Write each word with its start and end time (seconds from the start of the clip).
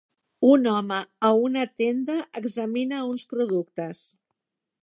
Un 0.51 0.63
home 0.71 0.97
a 1.29 1.31
una 1.49 1.67
tenda 1.83 2.17
examina 2.43 3.05
uns 3.13 3.29
productes. 3.35 4.05